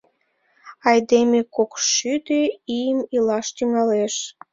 Айдеме 0.89 1.39
кокшӱдӧ 1.55 2.41
ийым 2.77 2.99
илаш 3.15 3.47
тӱҥалеш. 3.55 4.15